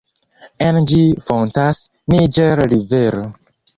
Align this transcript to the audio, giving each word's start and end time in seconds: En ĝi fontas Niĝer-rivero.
En 0.67 0.79
ĝi 0.91 1.01
fontas 1.27 1.81
Niĝer-rivero. 2.15 3.23